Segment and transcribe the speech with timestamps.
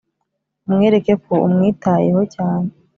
[0.67, 2.69] umwereke ko umwitayeho cyane